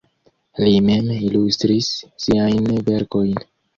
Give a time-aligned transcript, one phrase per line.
[0.61, 1.91] Li mem ilustris
[2.25, 3.37] siajn verkojn.